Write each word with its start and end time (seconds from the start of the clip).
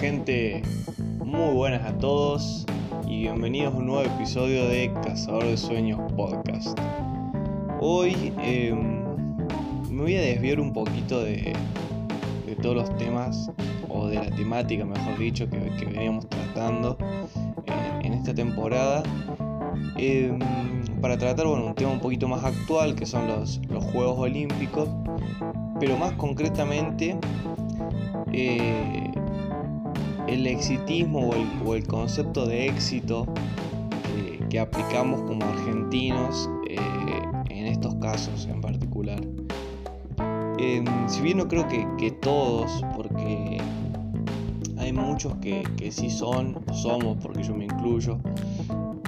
gente? 0.00 0.62
Muy 1.22 1.52
buenas 1.52 1.84
a 1.84 1.92
todos 1.98 2.64
y 3.06 3.18
bienvenidos 3.24 3.74
a 3.74 3.76
un 3.76 3.86
nuevo 3.86 4.02
episodio 4.02 4.66
de 4.66 4.90
Cazador 5.04 5.44
de 5.44 5.58
Sueños 5.58 6.00
Podcast. 6.16 6.78
Hoy 7.80 8.32
em, 8.42 9.04
me 9.90 10.00
voy 10.00 10.16
a 10.16 10.22
desviar 10.22 10.58
un 10.58 10.72
poquito 10.72 11.22
de, 11.22 11.52
todos 12.62 12.76
los 12.76 12.96
temas, 12.96 13.50
o 13.90 14.06
de 14.06 14.14
la 14.14 14.30
temática, 14.34 14.86
mejor 14.86 15.18
dicho, 15.18 15.46
que, 15.50 15.58
veníamos 15.84 16.26
tratando 16.30 16.96
en, 18.02 18.14
esta 18.14 18.34
temporada, 18.34 19.02
em, 19.98 20.38
para 21.02 21.18
tratar 21.18 21.46
bueno, 21.46 21.66
un 21.66 21.74
tema 21.74 21.90
un 21.90 22.00
poquito 22.00 22.26
más 22.26 22.42
actual, 22.42 22.94
que 22.94 23.04
son 23.04 23.28
los, 23.28 23.60
los 23.68 23.84
Juegos 23.84 24.18
Olímpicos, 24.18 24.88
pero 25.78 25.98
más 25.98 26.12
concretamente 26.12 27.18
eh, 28.32 29.09
el 30.30 30.46
exitismo 30.46 31.30
o 31.64 31.74
el, 31.74 31.86
concepto 31.86 32.46
de 32.46 32.66
éxito 32.66 33.26
que 34.48 34.58
aplicamos 34.58 35.22
como 35.22 35.44
argentinos 35.44 36.50
eh, 36.68 36.76
en 37.50 37.66
estos 37.66 37.94
casos 37.96 38.48
en 38.50 38.60
particular. 38.60 39.20
Em, 40.58 40.84
si 41.08 41.20
bien 41.20 41.38
no 41.38 41.46
creo 41.46 41.66
que, 41.68 42.10
todos, 42.10 42.84
porque 42.96 43.58
hay 44.76 44.92
muchos 44.92 45.36
que, 45.36 45.64
sí 45.90 46.10
son, 46.10 46.58
somos, 46.72 47.16
porque 47.22 47.44
yo 47.44 47.54
me 47.54 47.64
incluyo, 47.64 48.18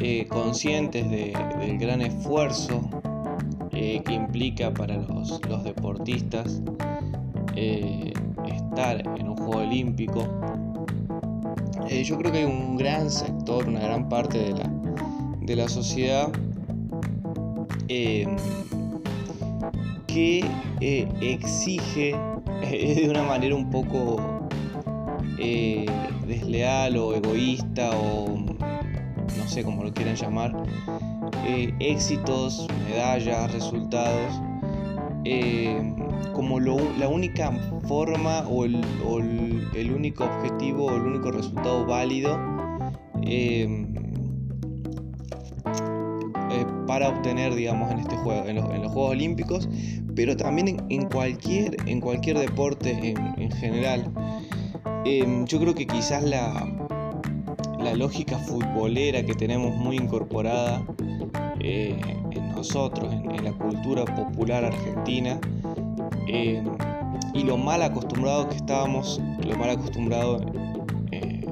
eh, 0.01 0.27
conscientes 0.29 1.11
del 1.11 1.79
gran 1.79 2.03
esfuerzo 2.03 2.81
que 3.71 4.15
implica 4.15 4.73
para 4.73 4.97
los, 4.97 5.41
los 5.49 5.65
deportistas 5.65 6.63
estar 8.73 9.01
en 9.19 9.29
un 9.29 9.37
juego 9.37 9.59
olímpico. 9.59 10.27
Eh, 11.93 12.05
yo 12.05 12.17
creo 12.17 12.33
que 12.33 12.39
hay 12.39 12.45
un 12.47 12.79
gran 12.79 13.11
sector, 13.11 13.69
una 13.69 13.81
gran 13.81 14.09
parte 14.09 14.39
de 14.39 14.53
la, 14.55 14.71
de 15.43 15.57
la 15.57 15.69
sociedad 15.69 16.33
eh, 17.89 18.27
que 20.07 20.43
eh, 20.81 21.07
exige 21.21 22.17
de 22.63 23.07
una 23.11 23.25
manera 23.25 23.55
un 23.55 23.69
poco 23.69 24.17
desleal 26.27 26.97
o 26.97 27.15
egoísta 27.15 27.91
o 27.91 28.39
no 28.39 29.49
sé 29.49 29.63
cómo 29.63 29.85
lo 29.85 29.93
quieran 29.93 30.17
llamar, 30.17 30.57
éxitos, 31.79 32.67
medallas, 32.89 33.53
resultados 33.53 34.41
como 36.33 36.61
la 36.61 37.09
única 37.09 37.51
forma 37.89 38.47
o 38.49 38.65
el, 38.65 39.93
único 39.95 40.25
objetivo 40.25 40.87
o 40.87 40.97
el 40.97 41.03
único 41.03 41.31
resultado 41.31 41.87
válido 41.87 42.39
eh, 43.23 43.87
eh, 46.51 46.67
para 46.87 47.09
obtener, 47.09 47.55
digamos, 47.55 47.91
en 47.91 48.01
este 48.01 48.17
juego, 48.17 48.47
en 48.47 48.57
los, 48.57 48.93
Juegos 48.93 49.11
Olímpicos, 49.13 49.69
pero 50.15 50.37
también 50.37 50.85
en, 50.89 51.09
cualquier, 51.09 51.77
en 51.87 52.01
cualquier 52.01 52.39
deporte 52.39 53.15
en, 53.37 53.51
general. 53.53 54.13
Eh, 55.05 55.45
yo 55.47 55.61
creo 55.61 55.75
que 55.75 55.87
quizás 55.87 56.23
la, 56.23 56.69
la 57.79 57.95
lógica 57.95 58.39
futbolera 58.39 59.25
que 59.25 59.35
tenemos 59.35 59.75
muy 59.77 59.97
incorporada 59.97 60.85
en 61.61 62.49
nosotros, 62.55 63.13
en, 63.13 63.45
la 63.45 63.53
cultura 63.53 64.05
popular 64.05 64.65
argentina, 64.65 65.41
eh, 66.29 66.63
y 67.35 67.43
lo 67.43 67.57
mal 67.57 67.83
acostumbrado 67.83 68.49
que 68.49 68.57
estábamos, 68.57 69.21
lo 69.45 69.57
mal 69.57 69.71
acostumbrado 69.71 70.41
eh, 71.11 71.47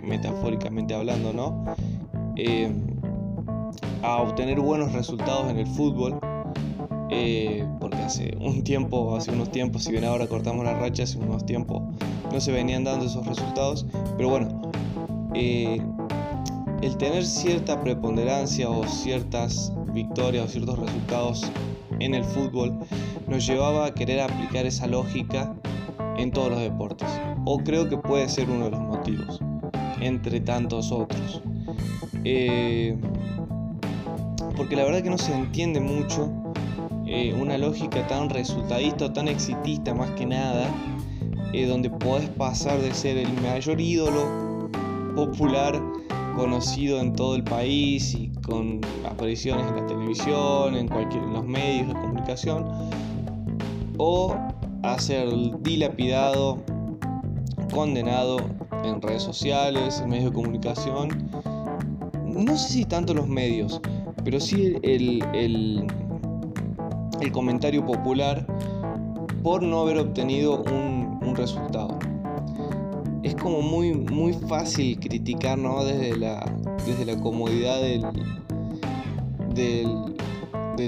metafóricamente 0.00 0.94
hablando, 0.94 1.32
¿no? 1.32 1.64
Eh, 2.36 2.72
a 4.02 4.16
obtener 4.16 4.60
buenos 4.60 4.92
resultados 4.92 5.50
en 5.50 5.58
el 5.58 5.66
fútbol, 5.66 6.18
porque 7.80 7.98
hace 7.98 8.36
un 8.40 8.64
tiempo, 8.64 9.14
hace 9.14 9.30
unos 9.30 9.50
tiempos, 9.50 9.84
si 9.84 9.92
bien 9.92 10.04
ahora 10.04 10.26
cortamos 10.26 10.64
la 10.64 10.74
racha, 10.74 11.04
hace 11.04 11.18
unos 11.18 11.44
tiempos 11.44 11.82
no 12.32 12.40
se 12.40 12.50
venían 12.50 12.84
dando 12.84 13.06
esos 13.06 13.26
resultados, 13.26 13.86
pero 14.16 14.30
bueno, 14.30 14.72
el 15.34 16.96
tener 16.98 17.24
cierta 17.24 17.80
preponderancia 17.80 18.68
o 18.68 18.84
ciertas 18.86 19.72
victorias 19.92 20.46
o 20.46 20.48
ciertos 20.48 20.78
resultados 20.78 21.52
en 22.00 22.14
el 22.14 22.24
fútbol 22.24 22.74
nos 23.32 23.46
llevaba 23.46 23.86
a 23.86 23.94
querer 23.94 24.20
aplicar 24.20 24.66
esa 24.66 24.86
lógica 24.86 25.54
en 26.18 26.30
todos 26.30 26.50
los 26.50 26.60
deportes. 26.60 27.08
O 27.46 27.58
creo 27.58 27.88
que 27.88 27.96
puede 27.96 28.28
ser 28.28 28.50
uno 28.50 28.66
de 28.66 28.72
los 28.72 28.80
motivos, 28.80 29.40
entre 30.00 30.38
tantos 30.40 30.92
otros. 30.92 31.42
Eh, 32.24 32.94
porque 34.54 34.76
la 34.76 34.84
verdad 34.84 35.02
que 35.02 35.08
no 35.08 35.16
se 35.16 35.32
entiende 35.32 35.80
mucho 35.80 36.30
eh, 37.06 37.32
una 37.32 37.56
lógica 37.56 38.06
tan 38.06 38.28
resultadista 38.28 39.06
o 39.06 39.12
tan 39.14 39.28
exitista 39.28 39.94
más 39.94 40.10
que 40.10 40.26
nada, 40.26 40.66
eh, 41.54 41.64
donde 41.64 41.88
podés 41.88 42.28
pasar 42.28 42.82
de 42.82 42.92
ser 42.92 43.16
el 43.16 43.32
mayor 43.40 43.80
ídolo 43.80 44.68
popular 45.16 45.80
conocido 46.36 47.00
en 47.00 47.14
todo 47.14 47.34
el 47.34 47.44
país 47.44 48.14
y 48.14 48.30
con 48.42 48.80
apariciones 49.06 49.66
en 49.68 49.76
la 49.76 49.86
televisión, 49.86 50.76
en, 50.76 50.88
cualquier, 50.88 51.22
en 51.22 51.32
los 51.32 51.44
medios 51.46 51.88
de 51.88 51.94
comunicación, 51.94 52.66
o 53.98 54.34
a 54.82 54.98
ser 54.98 55.28
dilapidado, 55.62 56.58
condenado 57.72 58.38
en 58.84 59.00
redes 59.00 59.22
sociales, 59.22 60.00
en 60.00 60.10
medios 60.10 60.26
de 60.26 60.32
comunicación. 60.32 61.30
No 62.26 62.56
sé 62.56 62.68
si 62.68 62.84
tanto 62.84 63.14
los 63.14 63.28
medios, 63.28 63.80
pero 64.24 64.40
sí 64.40 64.76
el, 64.82 65.22
el, 65.34 65.86
comentario 67.32 67.86
popular 67.86 68.46
por 69.42 69.62
no 69.62 69.80
haber 69.80 69.98
obtenido 69.98 70.62
un, 70.64 71.18
un 71.22 71.36
resultado 71.36 71.98
es 73.22 73.34
como 73.36 73.62
muy, 73.62 73.94
muy 73.94 74.32
fácil 74.32 74.98
criticar 74.98 75.58
¿no? 75.58 75.84
desde, 75.84 76.16
la, 76.16 76.44
desde 76.86 77.04
la 77.04 77.20
comodidad 77.20 77.80
del, 77.80 78.04
del, 79.54 80.14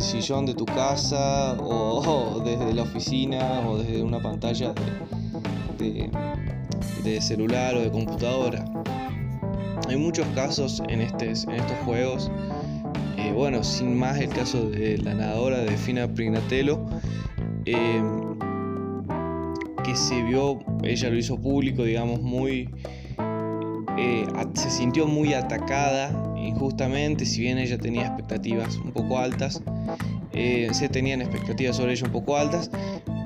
sillón 0.01 0.47
de 0.47 0.55
tu 0.55 0.65
casa 0.67 1.53
o, 1.61 2.43
desde 2.45 2.73
la 2.75 2.83
oficina 2.83 3.63
o 3.69 3.79
desde 3.79 4.03
una 4.03 4.21
pantalla 4.21 4.75
de, 5.79 7.21
celular 7.21 7.75
o 7.77 7.81
de 7.81 7.91
computadora. 7.91 8.65
Hay 9.89 9.97
muchos 9.97 10.27
casos 10.35 10.83
en, 10.89 11.01
este, 11.01 11.27
en 11.27 11.51
estos 11.53 11.77
juegos. 11.85 12.31
Eh, 13.17 13.33
bueno, 13.33 13.63
sin 13.63 13.99
más 13.99 14.19
el 14.19 14.31
caso 14.31 14.71
de 14.71 14.99
la 14.99 15.15
nadadora 15.15 15.59
de 15.59 15.77
Fina 15.77 16.09
Prignatello. 16.09 16.85
Eh, 17.67 18.03
que 19.85 19.95
se 19.95 20.23
vio, 20.23 20.59
ella 20.83 21.11
lo 21.11 21.17
hizo 21.17 21.37
público, 21.37 21.85
digamos, 21.85 22.21
muy... 22.21 22.71
Eh, 23.97 24.27
se 24.55 24.71
sintió 24.71 25.07
muy 25.07 25.35
atacada 25.35 26.34
injustamente, 26.45 27.25
si 27.25 27.41
bien 27.41 27.59
ella 27.59 27.79
tenía 27.79 28.07
expectativas 28.07 28.77
un 28.77 28.93
poco 28.93 29.19
altas, 29.19 29.63
eh, 30.33 30.69
se 30.73 30.89
tenían 30.89 31.21
expectativas 31.23 31.77
sobre 31.77 31.93
ella 31.93 32.07
un 32.07 32.13
poco 32.13 32.37
altas, 32.37 32.71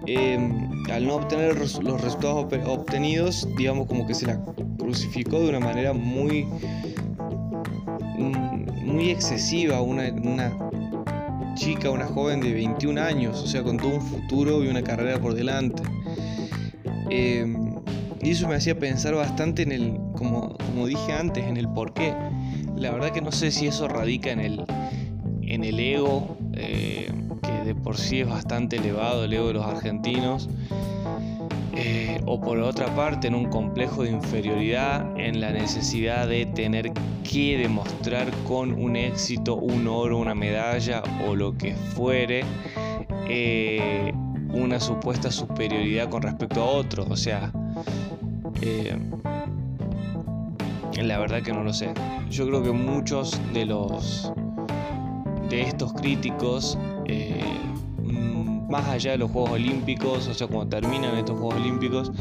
em, 0.07 0.69
al 0.91 1.07
no 1.07 1.17
obtener 1.17 1.57
los 1.57 2.01
resultados 2.01 2.47
obtenidos, 2.67 3.49
digamos 3.57 3.87
como 3.87 4.07
que 4.07 4.15
se 4.15 4.27
la 4.27 4.41
crucificó 4.79 5.41
de 5.41 5.49
una 5.51 5.61
manera 5.61 5.93
muy, 5.93 6.45
mm, 8.19 8.87
muy 8.87 9.11
excesiva, 9.11 9.81
una, 9.81 10.11
una 10.13 10.57
chica, 11.55 11.91
una 11.91 12.07
joven 12.07 12.41
de 12.41 12.53
21 12.53 12.99
años, 12.99 13.43
o 13.43 13.47
sea, 13.47 13.63
con 13.63 13.77
todo 13.77 13.95
un 13.95 14.01
futuro 14.01 14.65
y 14.65 14.69
una 14.69 14.83
carrera 14.83 15.19
por 15.19 15.35
delante. 15.35 15.83
Em, 17.11 17.75
y 18.23 18.31
eso 18.31 18.49
me 18.49 18.55
hacía 18.55 18.79
pensar 18.79 19.15
bastante 19.15 19.63
en 19.63 19.73
el, 19.73 19.99
como, 20.15 20.57
como 20.59 20.87
dije 20.87 21.13
antes, 21.13 21.45
en 21.45 21.57
el 21.57 21.69
por 21.69 21.93
qué. 21.95 22.15
La 22.81 22.93
verdad 22.93 23.11
que 23.11 23.21
no 23.21 23.33
sé 23.33 23.51
si 23.51 23.67
eso 23.67 23.89
radica 23.89 24.31
en 24.31 24.41
el, 24.41 24.65
en 25.43 25.65
el 25.65 25.81
ego, 25.81 26.37
eh, 26.55 27.11
que 27.43 27.53
de 27.65 27.75
por 27.75 27.97
sí 27.97 28.21
es 28.21 28.29
bastante 28.29 28.77
elevado, 28.77 29.25
el 29.25 29.33
ego 29.33 29.49
de 29.49 29.55
los 29.55 29.67
argentinos. 29.67 30.49
Eh, 31.75 32.21
o 32.27 32.41
por 32.41 32.59
otra 32.59 32.87
parte 32.97 33.29
en 33.29 33.35
un 33.35 33.47
complejo 33.47 34.03
de 34.03 34.11
inferioridad, 34.11 35.07
en 35.17 35.41
la 35.41 35.53
necesidad 35.53 36.27
de 36.27 36.47
tener 36.47 36.93
que 37.23 37.59
demostrar 37.59 38.31
con 38.49 38.73
un 38.73 38.97
éxito, 38.97 39.57
un 39.57 39.87
oro, 39.87 40.19
una 40.19 40.35
medalla 40.35 41.03
o 41.29 41.37
lo 41.37 41.57
que 41.57 41.75
fuere, 41.75 42.43
eh, 43.29 44.13
una 44.53 44.81
supuesta 44.81 45.31
superioridad 45.31 46.09
con 46.09 46.23
respecto 46.23 46.63
a 46.63 46.65
otros. 46.65 47.07
O 47.11 47.17
sea, 47.17 47.53
la 51.03 51.19
verdad 51.19 51.43
que 51.43 51.53
no 51.53 51.63
lo 51.63 51.73
sé. 51.73 51.93
Yo 52.31 52.47
creo 52.47 52.63
que 52.63 52.73
muchos 52.73 53.41
de 53.53 53.67
los 53.67 54.33
de 55.49 55.63
estos 55.63 55.93
críticos, 55.95 56.79
eh, 57.07 57.43
mm, 58.03 58.71
más 58.71 58.87
allá 58.89 59.13
de 59.13 59.19
los 59.19 59.31
Juegos 59.31 59.53
Olímpicos, 59.53 60.29
o 60.29 60.35
sea, 60.35 60.47
cuando 60.47 60.69
terminan 60.79 61.17
estos 61.17 61.39
Juegos 61.39 61.57
Olímpicos, 61.57 62.13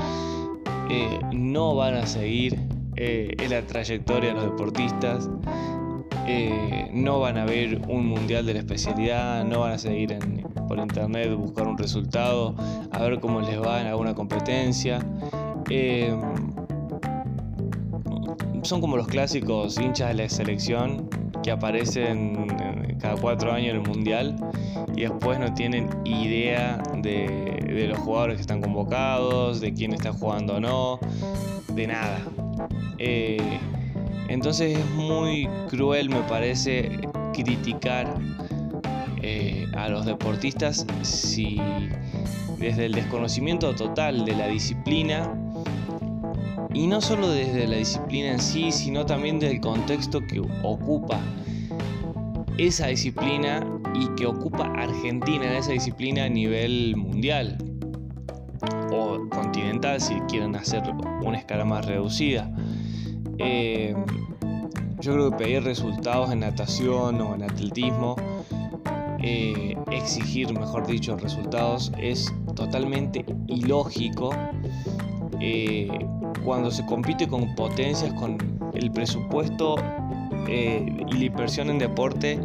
eh, 0.89 1.19
no 1.33 1.75
van 1.75 1.95
a 1.95 2.05
seguir 2.05 2.57
eh, 2.95 3.35
la 3.49 3.61
trayectoria 3.61 4.29
de 4.29 4.35
los 4.35 4.43
deportistas, 4.45 5.29
eh, 6.25 6.89
no 6.93 7.19
van 7.19 7.37
a 7.37 7.45
ver 7.45 7.81
un 7.87 8.07
mundial 8.07 8.45
de 8.45 8.53
la 8.53 8.59
especialidad, 8.59 9.45
no 9.45 9.61
van 9.61 9.73
a 9.73 9.77
seguir 9.77 10.17
por 10.67 10.79
internet 10.79 11.33
buscar 11.35 11.67
un 11.67 11.77
resultado, 11.77 12.55
a 12.91 13.01
ver 13.01 13.19
cómo 13.19 13.41
les 13.41 13.61
va 13.61 13.81
en 13.81 13.87
alguna 13.87 14.13
competencia. 14.13 14.99
Son 18.67 18.81
como 18.81 18.97
los 18.97 19.07
clásicos 19.07 19.79
hinchas 19.79 20.09
de 20.09 20.23
la 20.23 20.29
selección 20.29 21.09
que 21.41 21.51
aparecen 21.51 22.47
cada 22.99 23.15
cuatro 23.15 23.53
años 23.53 23.69
en 23.69 23.75
el 23.77 23.87
mundial 23.87 24.35
y 24.93 25.01
después 25.01 25.39
no 25.39 25.53
tienen 25.53 25.89
idea 26.03 26.81
de, 26.97 27.87
los 27.87 27.97
jugadores 27.99 28.35
que 28.35 28.41
están 28.41 28.61
convocados, 28.61 29.61
de 29.61 29.73
quién 29.73 29.93
está 29.93 30.11
jugando 30.11 30.55
o 30.55 30.59
no, 30.59 30.99
de 31.73 31.87
nada. 31.87 32.19
Eh, 32.97 33.59
entonces 34.27 34.77
es 34.77 34.89
muy 34.91 35.47
cruel, 35.69 36.09
me 36.09 36.21
parece, 36.23 36.91
criticar 37.33 38.15
eh, 39.21 39.65
a 39.77 39.87
los 39.87 40.05
deportistas 40.05 40.85
si 41.03 41.61
desde 42.59 42.87
el 42.87 42.91
desconocimiento 42.91 43.73
total 43.75 44.25
de 44.25 44.35
la 44.35 44.47
disciplina, 44.47 45.31
y 46.77 46.85
no 46.85 47.01
solo 47.01 47.29
desde 47.29 47.65
la 47.65 47.77
disciplina 47.77 48.33
en 48.33 48.39
sí, 48.39 48.71
sino 48.71 49.03
también 49.03 49.39
del 49.39 49.59
contexto 49.59 50.21
que 50.21 50.39
ocupa 50.61 51.19
esa 52.59 52.85
disciplina 52.87 53.65
y 53.95 54.07
que 54.09 54.27
ocupa 54.27 54.71
Argentina 54.77 55.45
en 55.45 55.53
esa 55.53 55.71
disciplina 55.71 56.25
a 56.25 56.29
nivel 56.29 56.95
mundial 56.95 57.57
o 58.91 59.27
continental 59.29 59.99
si 59.99 60.19
quieren 60.29 60.55
hacer 60.55 60.83
una 61.23 61.39
escala 61.39 61.65
más 61.65 61.83
reducida. 61.83 62.51
Eh, 63.39 63.95
yo 64.99 65.13
creo 65.13 65.31
que 65.31 65.37
pedir 65.37 65.63
resultados 65.63 66.31
en 66.31 66.41
natación 66.41 67.19
o 67.21 67.33
en 67.33 67.41
atletismo, 67.41 68.17
eh, 69.23 69.75
exigir, 69.89 70.53
mejor 70.53 70.85
dicho, 70.85 71.17
resultados 71.17 71.91
es 71.97 72.31
totalmente 72.55 73.25
ilógico 73.47 74.29
eh, 75.39 75.89
cuando 76.47 76.71
se 76.71 76.85
compite 76.85 77.27
con 77.27 77.53
potencias, 77.55 78.13
con 78.13 78.37
el 78.73 78.89
presupuesto 78.89 79.75
y 80.47 81.11
la 81.11 81.25
inversión 81.25 81.69
en 81.69 81.77
deporte 81.77 82.39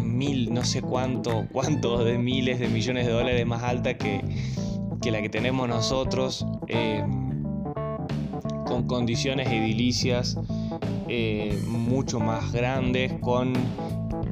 mil, 0.00 0.54
no 0.54 0.64
sé 0.64 0.80
cuánto, 0.80 1.48
cuántos 1.52 2.04
de 2.04 2.16
miles 2.16 2.60
de 2.60 2.68
millones 2.68 3.06
de 3.06 3.12
dólares 3.12 3.44
más 3.44 3.64
alta 3.64 3.94
que, 3.94 4.22
la 5.10 5.20
que 5.20 5.28
tenemos 5.28 5.68
nosotros, 5.68 6.46
eh, 6.68 7.04
con 8.66 8.86
condiciones 8.86 9.48
edilicias 9.48 10.38
eh, 11.08 11.60
mucho 11.66 12.20
más 12.20 12.52
grandes, 12.52 13.14
con 13.14 13.52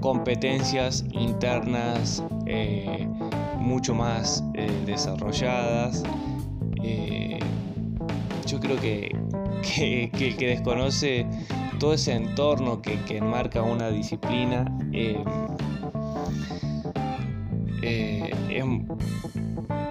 competencias 0.01 1.05
internas 1.11 2.23
eh, 2.47 3.05
mucho 3.59 3.97
más 3.97 4.45
desarrolladas. 4.87 6.05
Yo 8.53 8.61
creo 8.61 8.79
que, 8.79 9.17
que, 9.63 10.11
el 10.29 10.37
que 10.37 10.47
desconoce 10.47 11.27
todo 11.79 11.95
ese 11.95 12.13
entorno 12.13 12.83
que, 12.83 13.01
que 13.05 13.17
enmarca 13.17 13.63
una 13.63 13.89
disciplina 13.89 14.67
eh, 14.93 15.17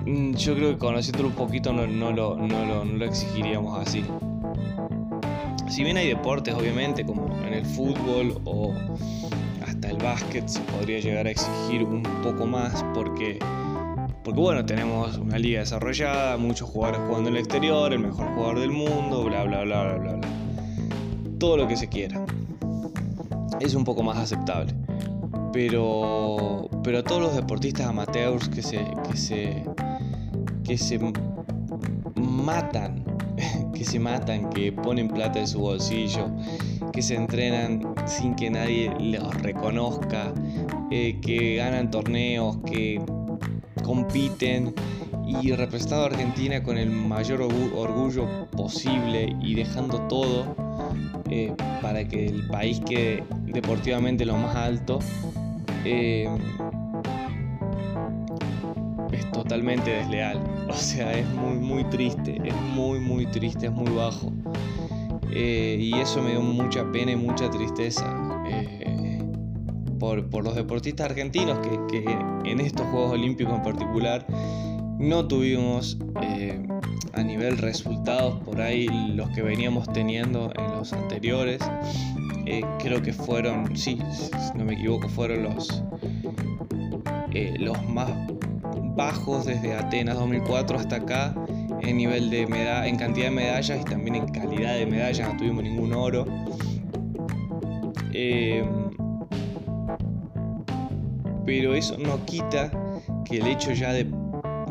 mm, 0.06 0.36
yo 0.36 0.56
creo 0.56 0.69
que 0.74 0.78
conociéndolo 0.78 1.30
un 1.30 1.36
poquito 1.36 1.74
no, 1.74 2.12
lo, 2.12 2.36
lo, 2.36 3.06
exigiríamos 3.06 3.80
así. 3.80 4.06
Si 5.68 5.84
bien 5.84 5.98
hay 5.98 6.10
deportes, 6.10 6.54
obviamente, 6.54 7.04
como 7.04 7.36
en 7.44 7.56
el 7.56 7.66
fútbol 7.66 8.40
o 8.46 8.74
hasta 9.66 9.90
el 9.90 9.98
básquet, 9.98 10.48
se 10.48 10.60
podría 10.62 11.00
llegar 11.00 11.25
a 11.25 11.31
exigir 11.31 11.84
un 11.84 12.04
poco 12.22 12.46
más 12.46 12.86
porque, 12.94 13.40
porque 14.23 14.39
bueno, 14.39 14.65
tenemos 14.65 15.18
una 15.18 15.38
liga 15.38 15.59
desarrollada, 15.59 16.38
muchos 16.38 16.69
jugadores 16.69 17.01
jugando 17.07 17.29
en 17.29 17.35
el 17.35 17.41
exterior, 17.41 17.91
el 17.94 18.00
mejor 18.00 18.27
jugador 18.35 18.59
del 18.59 18.71
mundo, 18.71 19.23
bla, 19.23 19.44
bla, 19.44 19.63
bla, 19.63 19.83
bla, 19.83 19.97
bla, 19.97 20.13
bla. 20.13 20.29
Todo 21.39 21.57
lo 21.57 21.68
que 21.68 21.75
se 21.75 21.88
quiera. 21.88 22.23
Es 23.59 23.75
un 23.75 23.83
poco 23.83 24.03
más 24.03 24.18
aceptable 24.18 24.73
pero, 25.51 26.69
pero 26.83 27.03
todos 27.03 27.21
los 27.21 27.35
deportistas 27.35 27.88
amateurs 27.88 28.47
que 28.50 28.62
se, 28.62 28.85
que 29.09 29.18
se, 29.18 29.63
que 30.63 30.77
se 30.77 31.00
matan, 32.15 33.03
que 33.74 33.83
se 33.83 34.00
matan, 34.00 34.50
que 34.50 34.71
ponen 34.71 35.07
plata 35.09 35.39
en 35.39 35.47
su 35.47 35.59
bolsillo, 35.59 36.29
que 36.94 37.01
se 37.01 37.15
entrenan 37.15 37.81
sin 38.06 38.35
que 38.35 38.50
nadie 38.50 38.91
los 39.00 39.33
reconozca, 39.41 40.33
eh, 40.89 41.19
que 41.21 41.56
ganan 41.57 41.91
torneos, 41.91 42.57
que 42.65 43.01
compiten 43.81 44.74
y 45.42 45.51
representando 45.54 46.04
a 46.04 46.07
Argentina 46.07 46.62
con 46.62 46.78
el 46.78 46.89
mayor 46.89 47.42
orgullo 47.42 48.48
posible 48.51 49.36
y 49.42 49.56
dejando 49.56 50.00
todo 50.07 50.45
eh, 51.30 51.54
para 51.81 52.07
que 52.07 52.25
el 52.25 52.48
país 52.48 52.81
quede 52.86 53.24
deportivamente 53.45 54.25
lo 54.25 54.36
más 54.36 54.56
alto, 54.56 55.00
eh, 55.86 56.30
es 59.12 59.31
totalmente 59.31 59.92
desleal. 59.92 60.39
O 60.72 60.74
sea, 60.74 61.12
es 61.12 61.27
muy, 61.27 61.57
muy 61.57 61.84
triste, 61.86 62.42
es 62.45 62.56
muy, 62.74 62.98
muy 62.98 63.25
triste, 63.25 63.66
es 63.66 63.74
muy 63.74 63.92
bajo. 63.92 64.31
Eh, 65.34 65.77
y 65.81 65.94
eso 66.00 66.22
me 66.22 66.31
dio 66.31 66.42
mucha 66.42 66.89
pena 66.94 67.12
y 67.12 67.18
mucha 67.18 67.50
tristeza 67.50 68.20
por, 70.01 70.44
los 70.44 70.56
deportistas 70.56 71.12
argentinos 71.12 71.59
que, 71.59 72.03
en 72.44 72.59
estos 72.59 72.88
Juegos 72.88 73.12
Olímpicos 73.12 73.53
en 73.53 73.62
particular 73.62 74.25
no 74.98 75.27
tuvimos 75.27 75.98
a 77.13 77.24
nivel 77.24 77.59
resultados 77.59 78.42
por 78.44 78.62
ahí 78.62 78.88
los 79.13 79.30
que 79.30 79.44
veníamos 79.44 79.92
teniendo 79.94 80.51
en 80.57 80.71
los 80.71 80.92
anteriores. 80.94 81.62
Eh, 82.48 82.63
creo 82.80 83.01
que 83.03 83.13
fueron, 83.13 83.75
sí, 83.77 84.00
si 84.12 84.57
no 84.57 84.65
me 84.65 84.74
equivoco, 84.74 85.07
fueron 85.07 85.44
los, 85.44 85.83
eh, 87.34 87.53
los 87.60 87.88
más 87.88 88.10
bajos 88.96 89.46
desde 89.46 89.75
Atenas 89.75 90.17
2004 90.17 90.77
hasta 90.77 90.96
acá 90.96 91.36
en 91.81 91.98
nivel 91.98 92.29
de 92.31 92.48
medalla, 92.48 92.88
en 92.88 92.98
cantidad 92.98 93.25
de 93.25 93.31
medallas 93.31 93.81
y 93.81 93.84
también 93.84 94.15
en 94.15 94.27
calidad 94.29 94.74
de 94.74 94.86
medallas, 94.88 95.31
no 95.31 95.38
tuvimos 95.38 95.63
ningún 95.63 95.93
oro. 95.93 96.25
Eh, 98.13 98.63
pero 101.45 101.75
eso 101.75 101.98
no 101.98 102.24
quita 102.25 102.71
que 103.25 103.38
el 103.38 103.48
hecho 103.48 103.71
ya 103.71 103.93
de, 103.93 104.07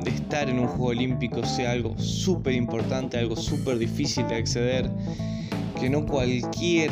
estar 0.06 0.48
en 0.48 0.58
un 0.58 0.66
Juego 0.66 0.86
Olímpico 0.86 1.44
sea 1.44 1.72
algo 1.72 1.98
súper 1.98 2.54
importante, 2.54 3.18
algo 3.18 3.36
súper 3.36 3.78
difícil 3.78 4.26
de 4.28 4.36
acceder, 4.36 4.90
que 5.78 5.90
no 5.90 6.06
cualquier 6.06 6.90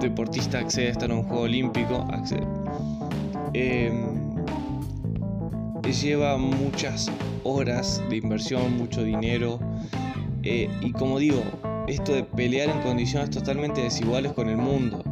deportista 0.00 0.58
accede 0.58 0.88
a 0.88 0.90
estar 0.90 1.10
en 1.10 1.18
un 1.18 1.24
juego 1.24 1.42
olímpico, 1.42 2.06
em, 3.52 4.14
lleva 6.02 6.36
muchas 6.36 7.10
horas 7.44 8.02
de 8.08 8.16
inversión, 8.16 8.76
mucho 8.76 9.02
dinero. 9.04 9.60
Eh, 10.42 10.68
y 10.80 10.92
como 10.92 11.18
digo, 11.18 11.42
esto 11.86 12.12
de 12.12 12.24
pelear 12.24 12.68
en 12.68 12.80
condiciones 12.82 13.30
totalmente 13.30 13.82
desiguales 13.82 14.32
con 14.32 14.48
el 14.48 14.56
mundo. 14.56 15.02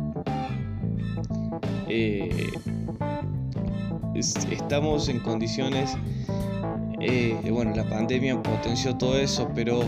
Eh, 1.88 2.50
estamos 4.50 5.08
en 5.08 5.18
condiciones, 5.18 5.96
eh, 7.00 7.36
bueno, 7.50 7.74
la 7.74 7.84
pandemia 7.84 8.40
potenció 8.42 8.96
todo 8.96 9.18
eso, 9.18 9.50
pero 9.54 9.82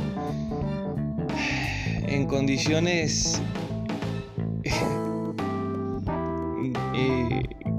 en 2.08 2.26
condiciones 2.26 3.40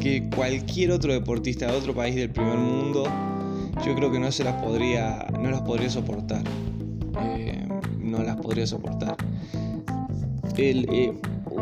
que 0.05 0.29
cualquier 0.35 0.91
otro 0.91 1.11
deportista 1.11 1.65
de 1.67 1.77
otro 1.77 1.93
país 1.93 2.15
del 2.15 2.29
primer 2.29 2.57
mundo, 2.57 3.05
yo 3.85 3.95
creo 3.95 4.11
que 4.11 4.19
no 4.19 4.31
se 4.31 4.43
las 4.43 4.61
podría, 4.61 5.27
no 5.41 5.49
las 5.49 5.61
podría 5.61 5.89
soportar. 5.89 6.43
Eh, 7.21 7.67
no 7.99 8.19
las 8.23 8.35
podría 8.37 8.67
soportar. 8.67 9.17
Eh, 10.57 11.13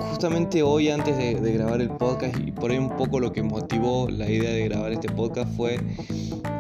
justamente 0.01 0.63
hoy 0.63 0.89
antes 0.89 1.17
de, 1.17 1.53
grabar 1.53 1.81
el 1.81 1.89
podcast 1.89 2.35
y 2.39 2.51
por 2.51 2.71
ahí 2.71 2.77
un 2.77 2.89
poco 2.89 3.19
lo 3.19 3.31
que 3.31 3.43
motivó 3.43 4.09
la 4.09 4.29
idea 4.29 4.51
de 4.51 4.67
grabar 4.67 4.91
este 4.91 5.09
podcast 5.09 5.55
fue 5.55 5.79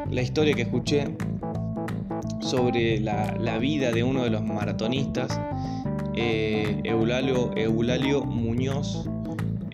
la 0.09 0.21
historia 0.21 0.53
que 0.53 0.63
escuché 0.63 1.15
sobre 2.41 2.99
la, 2.99 3.57
vida 3.57 3.91
de 3.91 4.03
uno 4.03 4.23
de 4.23 4.29
los 4.29 4.43
maratonistas, 4.43 5.39
eh, 6.15 6.81
Eulalio, 6.83 7.51
Eulalio 7.55 8.23
Muñoz, 8.23 9.09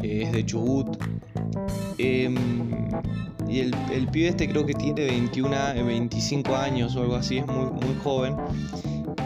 es 0.01 0.31
de 0.31 0.45
Chubut, 0.45 0.97
Em, 1.99 2.35
y 3.49 3.59
el, 3.59 3.75
el, 3.91 4.07
pibe 4.07 4.29
este 4.29 4.47
creo 4.47 4.65
que 4.65 4.73
tiene 4.73 5.05
21, 5.05 5.49
25 5.85 6.55
años 6.55 6.95
o 6.95 7.01
algo 7.01 7.15
así, 7.15 7.39
es 7.39 7.45
muy, 7.45 7.65
muy 7.65 7.95
joven. 8.01 8.35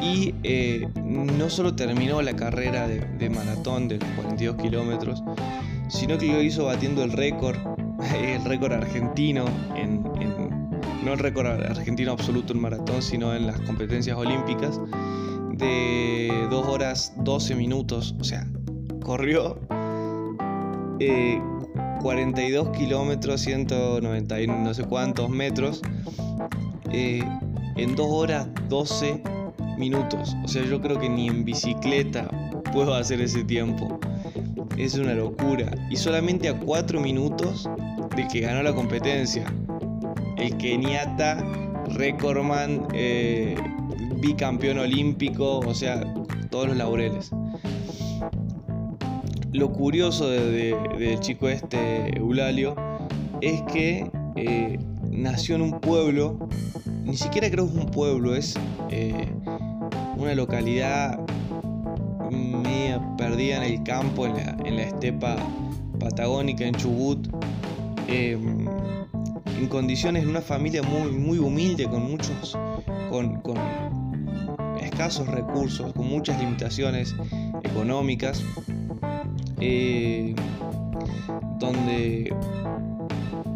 Y 0.03 0.35
eh, 0.43 0.87
no 1.03 1.49
solo 1.49 1.75
terminó 1.75 2.21
la 2.21 2.35
carrera 2.35 2.87
de, 2.87 3.29
maratón 3.29 3.87
de 3.87 3.99
los 3.99 4.09
42 4.15 4.57
kilómetros, 4.57 5.23
sino 5.87 6.17
que 6.17 6.27
lo 6.27 6.41
hizo 6.41 6.65
batiendo 6.65 7.03
el 7.03 7.13
récord, 7.13 7.55
el 8.21 8.43
récord 8.43 8.73
argentino, 8.73 9.45
en, 9.75 10.03
no 11.05 11.13
el 11.13 11.19
récord 11.19 11.47
argentino 11.47 12.11
absoluto 12.11 12.53
en 12.53 12.61
maratón, 12.61 13.01
sino 13.01 13.33
en 13.33 13.47
las 13.47 13.59
competencias 13.61 14.17
olímpicas, 14.17 14.79
de 15.53 16.47
2 16.49 16.67
horas 16.67 17.13
12 17.17 17.55
minutos. 17.55 18.15
O 18.19 18.23
sea, 18.23 18.45
corrió 19.01 19.59
42 22.01 22.67
eh, 22.67 22.71
kilómetros, 22.77 23.41
190 23.41 24.35
no 24.47 24.73
sé 24.73 24.83
cuántos 24.83 25.29
metros, 25.29 25.81
eh, 26.91 27.23
en 27.75 27.95
2 27.95 28.07
horas 28.09 28.47
12 28.69 29.23
minutos. 29.77 30.35
O 30.43 30.47
sea, 30.47 30.63
yo 30.65 30.81
creo 30.81 30.99
que 30.99 31.09
ni 31.09 31.27
en 31.27 31.43
bicicleta 31.45 32.29
puedo 32.71 32.93
hacer 32.93 33.21
ese 33.21 33.43
tiempo. 33.43 33.99
Es 34.77 34.95
una 34.95 35.13
locura. 35.13 35.71
Y 35.89 35.95
solamente 35.95 36.49
a 36.49 36.59
4 36.59 36.99
minutos 36.99 37.69
de 38.15 38.27
que 38.27 38.41
ganó 38.41 38.63
la 38.63 38.73
competencia. 38.73 39.45
El 40.37 40.57
Keniata, 40.57 41.43
recordman, 41.95 42.87
eh, 42.93 43.55
bicampeón 44.17 44.79
olímpico, 44.79 45.59
o 45.59 45.73
sea, 45.73 46.01
todos 46.49 46.69
los 46.69 46.77
laureles. 46.77 47.31
Lo 49.51 49.71
curioso 49.71 50.29
del 50.29 51.19
chico 51.19 51.47
este, 51.47 52.17
Eulalio, 52.17 52.75
es 53.41 53.61
que 53.63 54.09
eh, 54.35 54.79
nació 55.11 55.55
en 55.55 55.61
un 55.61 55.79
pueblo, 55.79 56.49
ni 57.03 57.17
siquiera 57.17 57.49
creo 57.49 57.65
que 57.65 57.77
es 57.77 57.83
un 57.83 57.91
pueblo, 57.91 58.35
es 58.35 58.55
eh, 58.89 59.27
una 60.17 60.33
localidad 60.35 61.19
media 62.31 63.01
perdida 63.17 63.57
en 63.57 63.73
el 63.73 63.83
campo, 63.83 64.25
en 64.25 64.75
la, 64.75 64.83
estepa 64.83 65.35
patagónica, 65.99 66.65
en 66.65 66.73
Chubut, 66.73 67.27
em, 68.07 68.67
en 69.59 69.67
condiciones 69.67 70.23
de 70.23 70.29
una 70.29 70.41
familia 70.41 70.81
muy, 70.83 71.11
muy 71.11 71.37
humilde, 71.37 71.87
con 71.87 72.09
muchos, 72.09 72.57
con, 73.09 73.41
escasos 74.81 75.27
recursos, 75.27 75.93
con 75.93 76.07
muchas 76.07 76.39
limitaciones 76.39 77.15
económicas, 77.63 78.43
eh, 79.59 80.35
donde 81.59 82.35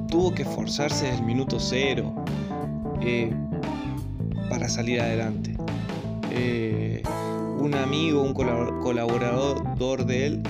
tuvo 0.09 0.33
que 0.33 0.43
esforzarse 0.43 1.05
desde 1.05 1.19
el 1.19 1.25
minuto 1.25 1.59
cero 1.59 2.13
eh, 3.01 3.31
para 4.49 4.69
salir 4.69 5.01
adelante. 5.01 5.55
Eh, 6.31 7.01
un 7.59 7.73
amigo, 7.75 8.21
un 8.21 8.33
colaborador 8.33 10.05
de 10.05 10.27
él, 10.27 10.43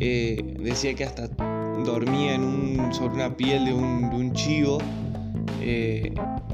eh, 0.00 0.56
decía 0.60 0.94
que 0.94 1.04
hasta 1.04 1.28
dormía 1.84 2.34
en 2.34 2.44
un, 2.44 2.94
sobre 2.94 3.14
una 3.14 3.36
piel 3.36 3.64
de 3.64 3.72
un, 3.72 4.32
chivo 4.32 4.78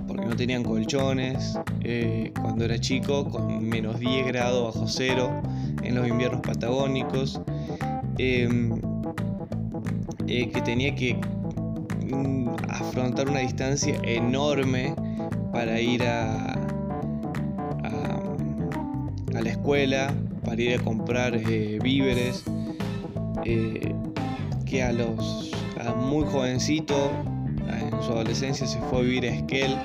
porque 0.07 0.27
no 0.27 0.37
tenían 0.37 0.63
colchones 0.63 1.59
cuando 2.41 2.65
era 2.65 2.79
chico, 2.79 3.29
con 3.29 3.67
menos 3.67 3.99
10 3.99 4.27
grados 4.27 4.75
bajo 4.75 4.87
cero 4.87 5.31
en 5.83 5.95
los 5.95 6.07
inviernos 6.07 6.41
patagónicos, 6.43 7.41
que 10.27 10.63
tenía 10.65 10.95
que 10.95 11.15
mm, 11.15 12.49
afrontar 12.69 13.29
una 13.29 13.41
distancia 13.41 13.99
enorme 14.05 14.95
para 15.53 15.81
ir 15.81 16.03
a, 16.05 16.52
a, 19.35 19.43
la 19.43 19.51
escuela, 19.51 20.15
para 20.45 20.61
ir 20.61 20.79
a 20.79 20.83
comprar 20.83 21.35
eh, 21.35 21.79
víveres, 21.83 22.45
eh, 23.45 23.95
que 24.67 24.83
a 24.83 24.93
los 24.93 25.51
muy 25.97 26.25
jovencito, 26.25 27.11
en 27.69 28.03
su 28.03 28.13
adolescencia 28.13 28.67
se 28.67 28.79
fue 28.83 29.01
a 29.01 29.03
vivir 29.03 29.25
a 29.25 29.29
Esquel, 29.29 29.77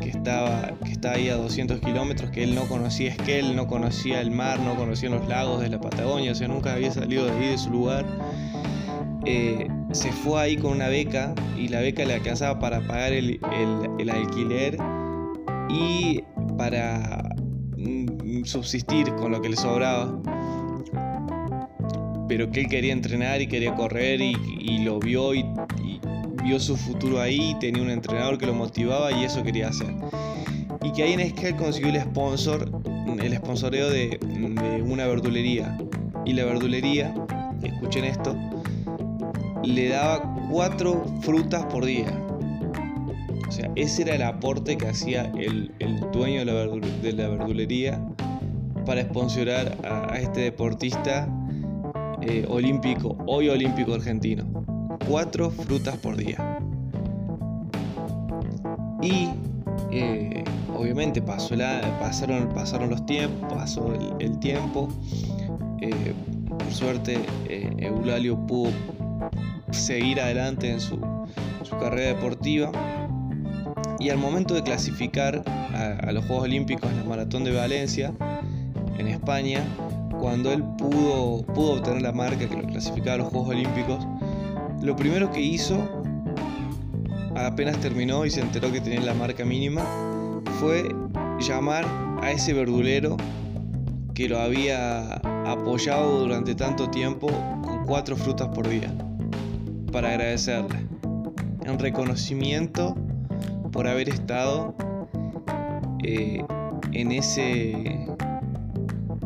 que 0.00 0.08
estaba, 0.08 0.72
que 0.84 1.08
ahí 1.08 1.28
a 1.28 1.36
200 1.36 1.80
kilómetros, 1.80 2.30
que 2.30 2.42
él 2.42 2.54
no 2.54 2.66
conocía 2.66 3.10
Esquel, 3.10 3.56
no 3.56 3.66
conocía 3.66 4.20
el 4.20 4.30
mar, 4.30 4.60
no 4.60 4.76
conocía 4.76 5.10
los 5.10 5.26
lagos 5.28 5.60
de 5.60 5.68
la 5.68 5.80
Patagonia, 5.80 6.32
o 6.32 6.34
sea, 6.34 6.48
nunca 6.48 6.74
había 6.74 6.90
salido 6.90 7.26
de 7.26 7.32
ahí 7.32 7.48
de 7.50 7.58
su 7.58 7.70
lugar. 7.70 8.04
Eh, 9.26 9.68
se 9.92 10.12
fue 10.12 10.40
ahí 10.40 10.56
con 10.56 10.72
una 10.72 10.88
beca 10.88 11.34
y 11.56 11.68
la 11.68 11.80
beca 11.80 12.04
le 12.04 12.14
alcanzaba 12.14 12.58
para 12.58 12.80
pagar 12.86 13.12
el, 13.12 13.38
alquiler 14.10 14.78
y 15.68 16.22
para 16.56 17.19
subsistir 18.44 19.14
con 19.14 19.32
lo 19.32 19.40
que 19.40 19.48
le 19.48 19.56
sobraba. 19.56 20.18
Pero 22.28 22.50
que 22.50 22.60
él 22.60 22.68
quería 22.68 22.92
entrenar 22.92 23.40
y 23.40 23.46
quería 23.46 23.74
correr 23.74 24.20
y, 24.20 24.78
lo 24.84 24.98
vio 25.00 25.34
y, 25.34 25.44
vio 26.44 26.60
su 26.60 26.76
futuro 26.76 27.20
ahí, 27.20 27.56
tenía 27.60 27.82
un 27.82 27.90
entrenador 27.90 28.38
que 28.38 28.46
lo 28.46 28.54
motivaba 28.54 29.12
y 29.12 29.24
eso 29.24 29.42
quería 29.42 29.68
hacer. 29.68 29.94
Y 30.82 30.92
que 30.92 31.02
ahí 31.02 31.12
en 31.12 31.20
Esquel 31.20 31.56
consiguió 31.56 31.90
el 31.90 32.00
sponsor, 32.00 32.70
el 33.20 33.36
sponsoreo 33.36 33.90
de, 33.90 34.18
de 34.20 34.82
una 34.82 35.06
verdulería. 35.06 35.76
Y 36.24 36.32
la 36.34 36.44
verdulería, 36.44 37.14
escuchen 37.62 38.04
esto, 38.04 38.36
le 39.64 39.88
daba 39.88 40.22
cuatro 40.50 41.04
frutas 41.22 41.64
por 41.66 41.84
día. 41.84 42.06
O 43.50 43.52
sea, 43.52 43.68
ese 43.74 44.02
era 44.02 44.14
el 44.14 44.22
aporte 44.22 44.78
que 44.78 44.86
hacía 44.86 45.24
el, 45.36 45.72
dueño 46.12 46.44
de 46.44 47.12
la, 47.12 47.28
verdulería 47.28 48.00
para 48.86 49.02
sponsorar 49.02 49.76
a, 49.82 50.16
este 50.20 50.42
deportista 50.42 51.28
eh, 52.22 52.46
olímpico, 52.48 53.18
hoy 53.26 53.48
olímpico 53.48 53.94
argentino. 53.94 54.44
Cuatro 55.08 55.50
frutas 55.50 55.96
por 55.96 56.16
día. 56.16 56.60
Y 59.02 59.30
eh, 59.90 60.44
obviamente 60.76 61.20
pasó 61.20 61.56
la, 61.56 61.80
pasaron, 61.98 62.50
pasaron 62.50 62.90
los 62.90 63.04
tiempos, 63.04 63.52
pasó 63.52 63.92
el, 64.20 64.38
tiempo. 64.38 64.88
Eh, 65.80 66.14
por 66.46 66.70
suerte, 66.70 67.18
Eulalio 67.48 68.46
pudo 68.46 68.70
seguir 69.72 70.20
adelante 70.20 70.70
en 70.70 70.80
su, 70.80 71.00
carrera 71.80 72.14
deportiva. 72.14 72.70
Y 74.00 74.08
al 74.08 74.18
momento 74.18 74.54
de 74.54 74.62
clasificar 74.62 75.44
a, 75.46 76.10
los 76.10 76.24
Juegos 76.24 76.44
Olímpicos 76.44 76.90
en 76.90 76.96
la 76.96 77.04
Maratón 77.04 77.44
de 77.44 77.52
Valencia, 77.52 78.12
en 78.98 79.06
España, 79.06 79.62
cuando 80.18 80.52
él 80.52 80.64
pudo, 80.78 81.42
pudo 81.54 81.74
obtener 81.74 82.02
la 82.02 82.12
marca 82.12 82.48
que 82.48 82.56
lo 82.56 82.66
clasificaba 82.66 83.14
a 83.14 83.18
los 83.18 83.28
Juegos 83.28 83.50
Olímpicos, 83.50 84.06
lo 84.82 84.96
primero 84.96 85.30
que 85.30 85.42
hizo, 85.42 86.02
apenas 87.36 87.78
terminó 87.78 88.24
y 88.24 88.30
se 88.30 88.40
enteró 88.40 88.72
que 88.72 88.80
tenía 88.80 89.02
la 89.02 89.14
marca 89.14 89.44
mínima, 89.44 89.84
fue 90.58 90.88
llamar 91.38 91.84
a 92.22 92.30
ese 92.30 92.54
verdulero 92.54 93.18
que 94.14 94.28
lo 94.28 94.38
había 94.38 95.14
apoyado 95.46 96.20
durante 96.20 96.54
tanto 96.54 96.88
tiempo 96.90 97.28
con 97.62 97.84
cuatro 97.84 98.16
frutas 98.16 98.48
por 98.48 98.68
día 98.68 98.92
para 99.92 100.10
agradecerle. 100.10 100.86
Un 101.68 101.78
reconocimiento 101.78 102.96
por 103.72 103.86
haber 103.86 104.08
estado 104.08 104.74
eh, 106.02 106.42
en, 106.92 107.12
ese, 107.12 107.72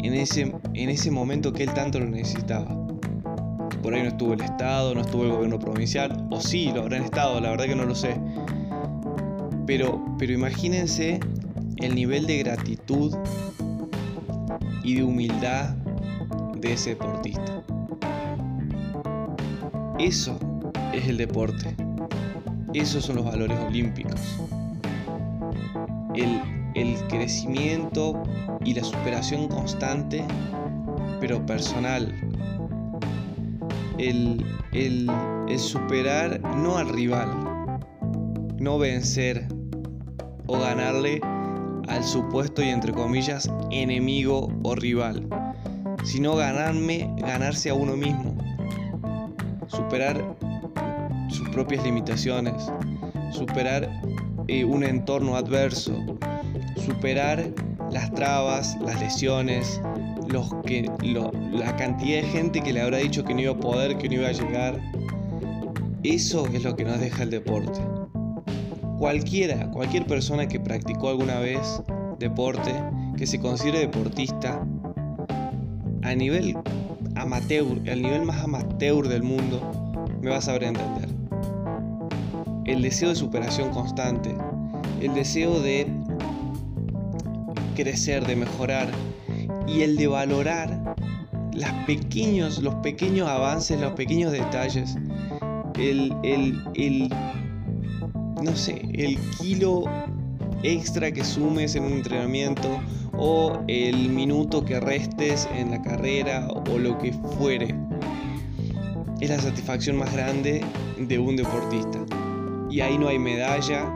en, 0.02 0.14
ese, 0.14 0.54
en 0.74 0.88
ese 0.90 1.10
momento 1.10 1.52
que 1.52 1.64
él 1.64 1.74
tanto 1.74 2.00
lo 2.00 2.06
necesitaba. 2.06 2.84
Por 3.82 3.94
ahí 3.94 4.02
no 4.02 4.08
estuvo 4.08 4.32
el 4.32 4.40
Estado, 4.40 4.94
no 4.94 5.02
estuvo 5.02 5.24
el 5.24 5.32
gobierno 5.32 5.58
provincial, 5.58 6.26
o 6.30 6.40
sí, 6.40 6.72
lo 6.74 6.82
habrán 6.82 7.04
estado, 7.04 7.38
la 7.38 7.50
verdad 7.50 7.66
que 7.66 7.74
no 7.74 7.84
lo 7.84 7.94
sé. 7.94 8.16
Pero, 9.66 10.02
pero 10.18 10.32
imagínense 10.32 11.20
el 11.76 11.94
nivel 11.94 12.26
de 12.26 12.38
gratitud 12.38 13.14
y 14.82 14.94
de 14.94 15.02
humildad 15.02 15.74
de 16.58 16.72
ese 16.72 16.90
deportista. 16.90 17.62
Eso 19.98 20.38
es 20.92 21.08
el 21.08 21.18
deporte. 21.18 21.76
Esos 22.74 23.04
son 23.04 23.16
los 23.16 23.24
valores 23.24 23.56
olímpicos. 23.60 24.20
El, 26.14 26.40
crecimiento 27.08 28.20
y 28.64 28.74
la 28.74 28.82
superación 28.82 29.46
constante, 29.46 30.24
pero 31.20 31.46
personal. 31.46 32.12
El, 33.98 34.44
el, 34.72 35.08
superar 35.56 36.40
no 36.40 36.76
al 36.76 36.88
rival, 36.88 37.80
no 38.58 38.78
vencer 38.78 39.46
o 40.46 40.58
ganarle 40.58 41.20
al 41.86 42.02
supuesto 42.02 42.60
y 42.60 42.70
entre 42.70 42.92
comillas 42.92 43.48
enemigo 43.70 44.48
o 44.64 44.74
rival, 44.74 45.28
sino 46.02 46.34
ganarme, 46.34 47.08
ganarse 47.18 47.70
a 47.70 47.74
uno 47.74 47.96
mismo, 47.96 48.36
superar 49.68 50.36
propias 51.54 51.84
limitaciones, 51.84 52.54
superar 53.30 53.88
eh, 54.48 54.64
un 54.64 54.82
entorno 54.82 55.36
adverso, 55.36 55.94
superar 56.84 57.44
las 57.92 58.12
trabas, 58.12 58.76
las 58.84 59.00
lesiones, 59.00 59.80
los 60.28 60.52
que, 60.66 60.90
la 61.52 61.76
cantidad 61.76 62.22
de 62.22 62.28
gente 62.28 62.60
que 62.60 62.72
le 62.72 62.80
habrá 62.80 62.98
dicho 62.98 63.22
que 63.24 63.34
no 63.34 63.40
iba 63.40 63.52
a 63.52 63.56
poder, 63.56 63.96
que 63.96 64.08
no 64.08 64.16
iba 64.16 64.28
a 64.28 64.32
llegar. 64.32 64.80
Eso 66.02 66.46
es 66.52 66.64
lo 66.64 66.74
que 66.74 66.84
nos 66.84 66.98
deja 66.98 67.22
el 67.22 67.30
deporte. 67.30 67.80
Cualquiera, 68.98 69.70
cualquier 69.70 70.06
persona 70.06 70.48
que 70.48 70.58
practicó 70.58 71.10
alguna 71.10 71.38
vez 71.38 71.80
deporte, 72.18 72.72
que 73.16 73.26
se 73.26 73.38
considere 73.38 73.78
deportista, 73.78 74.66
a 76.02 76.14
nivel 76.14 76.56
amateur, 77.14 77.78
al 77.88 78.02
nivel 78.02 78.24
más 78.24 78.42
amateur 78.42 79.06
del 79.06 79.22
mundo, 79.22 79.60
me 80.20 80.30
va 80.30 80.38
a 80.38 80.40
saber 80.40 80.64
entender. 80.64 81.13
El 82.64 82.82
deseo 82.82 83.10
de 83.10 83.14
superación 83.14 83.70
constante, 83.70 84.34
el 85.00 85.12
deseo 85.14 85.60
de 85.60 85.86
crecer, 87.74 88.26
de 88.26 88.36
mejorar 88.36 88.88
y 89.66 89.82
el 89.82 89.96
de 89.96 90.06
valorar 90.06 90.96
los 91.52 91.70
pequeños, 91.86 92.58
avances, 93.28 93.80
los 93.80 93.92
pequeños 93.92 94.32
detalles, 94.32 94.96
el, 95.78 97.10
no 98.42 98.56
sé, 98.56 98.88
el 98.94 99.18
kilo 99.38 99.84
extra 100.62 101.12
que 101.12 101.22
sumes 101.22 101.74
en 101.74 101.84
un 101.84 101.92
entrenamiento 101.92 102.80
o 103.12 103.60
el 103.68 104.08
minuto 104.08 104.64
que 104.64 104.80
restes 104.80 105.48
en 105.54 105.70
la 105.70 105.82
carrera 105.82 106.48
o 106.48 106.78
lo 106.78 106.98
que 106.98 107.12
fuere. 107.38 107.74
Es 109.20 109.30
la 109.30 109.38
satisfacción 109.38 109.96
más 109.96 110.12
grande 110.12 110.64
de 110.98 111.18
un 111.18 111.36
deportista. 111.36 112.03
Y 112.74 112.80
ahí 112.80 112.98
no 112.98 113.06
hay 113.06 113.20
medalla, 113.20 113.88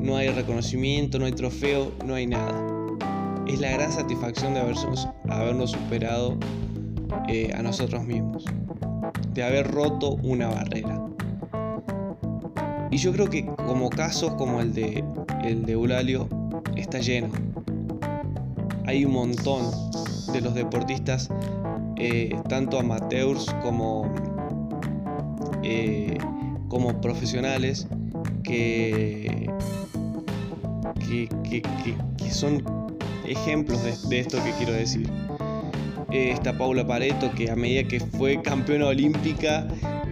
no 0.00 0.16
hay 0.16 0.30
reconocimiento, 0.30 1.20
no 1.20 1.26
hay 1.26 1.30
trofeo, 1.30 1.92
no 2.04 2.14
hay 2.14 2.26
nada. 2.26 2.66
Es 3.46 3.60
la 3.60 3.70
gran 3.70 3.92
satisfacción 3.92 4.54
de 4.54 4.60
habernos, 4.60 5.08
habernos 5.28 5.70
superado 5.70 6.36
eh, 7.28 7.52
a 7.56 7.62
nosotros 7.62 8.02
mismos, 8.02 8.44
de 9.34 9.44
haber 9.44 9.70
roto 9.70 10.16
una 10.24 10.48
barrera. 10.48 11.00
Y 12.90 12.96
yo 12.96 13.12
creo 13.12 13.30
que 13.30 13.46
como 13.46 13.88
casos 13.88 14.34
como 14.34 14.60
el 14.60 14.74
de, 14.74 15.04
el 15.44 15.64
de 15.64 15.74
Eulalio 15.74 16.28
está 16.74 16.98
lleno. 16.98 17.28
Hay 18.84 19.04
un 19.04 19.12
montón 19.12 19.62
de 20.32 20.40
los 20.40 20.54
deportistas, 20.54 21.28
eh, 21.94 22.36
tanto 22.48 22.80
amateurs 22.80 23.54
como, 23.62 24.12
eh, 25.62 26.18
como 26.68 27.00
profesionales, 27.00 27.86
que, 28.48 29.50
que, 32.18 32.30
son 32.30 32.62
ejemplos 33.26 33.82
de, 34.08 34.18
esto 34.18 34.42
que 34.42 34.52
quiero 34.52 34.72
decir. 34.72 35.08
Eh, 36.10 36.30
está 36.30 36.56
Paula 36.56 36.86
Pareto, 36.86 37.30
que 37.34 37.50
a 37.50 37.56
medida 37.56 37.84
que 37.84 38.00
fue 38.00 38.40
campeona 38.40 38.86
olímpica, 38.86 39.68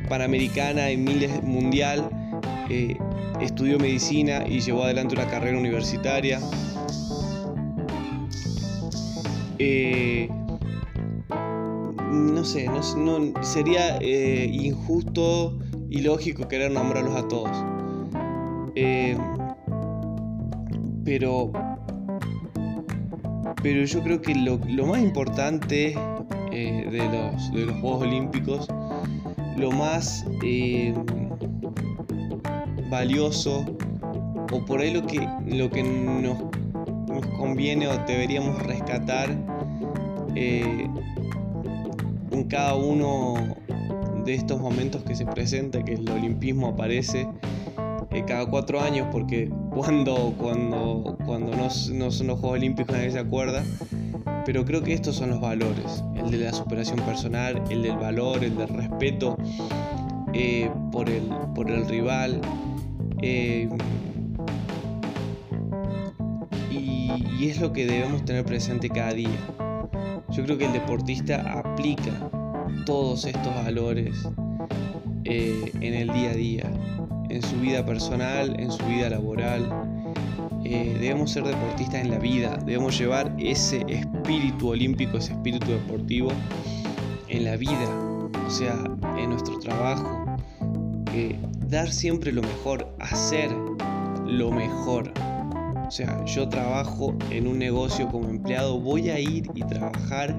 panamericana 0.09 0.91
y 0.91 0.97
miles 0.99 1.43
mundial, 1.43 2.11
eh, 2.69 2.97
estudió 3.41 3.79
medicina 3.79 4.45
y 4.47 4.61
llevó 4.61 4.85
adelante 4.85 5.15
una 5.15 5.27
carrera 5.27 5.59
universitaria. 5.59 6.39
Eh, 9.59 10.29
no 12.13 12.45
sé, 12.45 12.67
no, 12.67 13.43
sería 13.43 13.99
injusto 14.03 15.59
y 15.89 16.03
lógico 16.03 16.47
querer 16.47 16.71
nombrarlos 16.71 17.17
a 17.17 17.27
todos. 17.29 17.76
Pero, 21.05 21.51
pero 23.63 23.85
yo 23.85 24.03
creo 24.03 24.21
que 24.21 24.35
lo, 24.35 24.59
más 24.87 25.01
importante 25.01 25.97
de, 26.51 27.09
los, 27.11 27.53
de, 27.53 27.67
los, 27.67 27.81
Juegos 27.81 28.03
Olímpicos, 28.03 28.69
lo 29.57 29.71
más 29.71 30.27
valioso 32.91 33.65
o 34.53 34.65
por 34.67 34.81
ahí 34.81 34.93
lo 34.93 35.07
que, 35.07 35.27
lo 35.47 35.71
que 35.71 35.83
nos, 35.83 36.37
conviene 37.39 37.89
o 37.89 37.97
deberíamos 38.07 38.63
rescatar 38.63 39.31
eh, 40.35 40.87
en 42.31 42.45
cada 42.45 42.75
uno 42.75 43.35
de 44.27 44.35
estos 44.35 44.61
momentos 44.61 45.03
que 45.05 45.15
se 45.15 45.25
presenta, 45.25 45.83
que 45.83 45.95
el 45.95 46.11
olimpismo 46.11 46.69
aparece 46.69 47.27
eh, 48.17 48.25
cada 48.27 48.47
cuatro 48.47 48.81
años, 48.81 49.09
porque 49.13 49.51
cuando, 49.71 50.35
cuando, 50.39 51.19
cuando 51.27 51.55
no, 51.55 51.69
son 51.69 51.99
los 51.99 52.41
Juegos 52.41 52.45
Olímpicos 52.45 52.97
nadie 52.97 53.11
se 53.11 53.19
acuerda, 53.19 53.63
pero 54.47 54.65
creo 54.65 54.83
que 54.83 54.95
estos 54.95 55.17
son 55.17 55.29
los 55.31 55.41
valores, 55.41 56.03
el 56.15 56.31
de 56.31 56.39
la 56.39 56.53
superación 56.55 56.99
personal, 57.01 57.63
el 57.69 57.83
del 57.83 57.97
valor, 57.97 58.43
el 58.43 58.57
del 58.57 58.69
respeto 58.69 59.37
eh, 60.33 60.71
por, 60.93 61.11
el, 61.11 61.25
por 61.55 61.71
el 61.71 61.87
rival, 61.87 62.41
eh, 63.21 63.69
y, 66.71 67.49
es 67.49 67.61
lo 67.61 67.75
que 67.75 67.85
debemos 67.85 68.25
tener 68.25 68.47
presente 68.47 68.89
cada 68.89 69.13
día. 69.13 69.29
Yo 70.31 70.43
creo 70.43 70.57
que 70.57 70.65
el 70.65 70.73
deportista 70.73 71.61
aplica 71.61 72.31
todos 72.87 73.27
estos 73.27 73.55
valores 73.55 74.27
en 75.25 75.95
el 75.95 76.13
día 76.13 76.31
a 76.31 76.35
día, 76.35 76.71
en 77.29 77.43
su 77.43 77.57
vida 77.57 77.85
personal, 77.85 78.59
en 78.59 78.71
su 78.71 78.85
vida 78.87 79.11
laboral. 79.11 79.69
Eh, 80.65 80.97
debemos 81.01 81.31
ser 81.31 81.45
deportistas 81.45 82.03
en 82.03 82.11
la 82.11 82.19
vida, 82.19 82.59
debemos 82.65 82.99
llevar 82.99 83.33
ese 83.39 83.85
espíritu 83.89 84.69
olímpico, 84.69 85.19
ese 85.19 85.33
espíritu 85.33 85.71
deportivo 85.71 86.31
en 87.29 87.45
la 87.45 87.57
vida, 87.57 87.89
o 88.47 88.51
sea, 88.51 88.77
en 89.17 89.31
nuestro 89.31 89.59
trabajo, 89.59 90.27
dar 91.69 91.93
siempre 91.93 92.33
lo 92.33 92.43
mejor, 92.43 92.89
hacer 93.01 93.51
lo 94.27 94.51
mejor. 94.51 95.13
O 95.87 95.91
sea, 95.91 96.25
yo 96.25 96.49
trabajo 96.49 97.15
en 97.31 97.47
un 97.47 97.59
negocio 97.59 98.09
como 98.09 98.29
empleado, 98.29 98.81
voy 98.81 99.11
a 99.11 99.21
ir 99.21 99.49
y 99.55 99.63
trabajar 99.63 100.35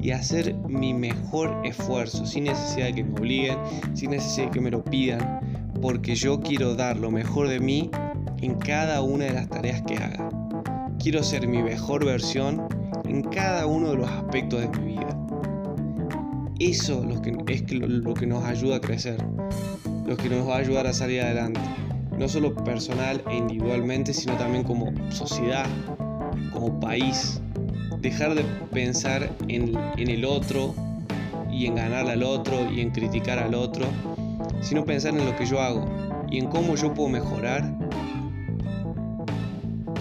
y 0.00 0.10
hacer 0.10 0.54
mi 0.68 0.92
mejor 0.92 1.60
esfuerzo, 1.64 2.26
sin 2.26 2.44
necesidad 2.44 2.86
de 2.86 2.94
que 2.94 3.04
me 3.04 3.18
obliguen, 3.18 3.58
sin 3.94 4.10
necesidad 4.10 4.46
de 4.46 4.52
que 4.52 4.60
me 4.60 4.70
lo 4.70 4.84
pidan, 4.84 5.40
porque 5.80 6.14
yo 6.14 6.40
quiero 6.40 6.74
dar 6.74 6.96
lo 6.96 7.10
mejor 7.10 7.48
de 7.48 7.60
mí 7.60 7.90
en 8.40 8.54
cada 8.54 9.02
una 9.02 9.26
de 9.26 9.32
las 9.32 9.48
tareas 9.48 9.82
que 9.82 9.96
haga. 9.96 10.28
Quiero 10.98 11.22
ser 11.22 11.46
mi 11.46 11.62
mejor 11.62 12.04
versión 12.04 12.66
en 13.04 13.22
cada 13.22 13.66
uno 13.66 13.90
de 13.90 13.96
los 13.96 14.08
aspectos 14.10 14.60
de 14.60 14.68
mi 14.80 14.92
vida. 14.92 15.18
Eso 16.58 17.04
es 17.04 17.14
lo 17.80 18.14
que, 18.14 18.26
nos 18.26 18.44
ayuda 18.44 18.76
a 18.76 18.80
crecer 18.80 19.18
lo 20.08 20.16
que 20.16 20.30
nos 20.30 20.48
va 20.48 20.56
a 20.56 20.58
ayudar 20.58 20.86
a 20.86 20.94
salir 20.94 21.20
adelante, 21.20 21.60
no 22.16 22.26
solo 22.28 22.54
personal 22.54 23.22
e 23.30 23.36
individualmente, 23.36 24.14
sino 24.14 24.34
también 24.38 24.64
como 24.64 24.90
sociedad, 25.10 25.66
como 26.50 26.80
país. 26.80 27.42
Dejar 28.00 28.34
de 28.34 28.42
pensar 28.72 29.30
en, 29.48 29.76
el 29.98 30.24
otro 30.24 30.74
y 31.50 31.66
en 31.66 31.74
ganar 31.74 32.08
al 32.08 32.22
otro 32.22 32.72
y 32.72 32.80
en 32.80 32.90
criticar 32.90 33.38
al 33.38 33.54
otro, 33.54 33.84
sino 34.60 34.84
pensar 34.84 35.16
en 35.16 35.24
lo 35.24 35.36
que 35.36 35.46
yo 35.46 35.60
hago 35.60 35.84
y 36.30 36.38
en 36.38 36.48
cómo 36.48 36.74
yo 36.76 36.94
puedo 36.94 37.08
mejorar 37.08 37.76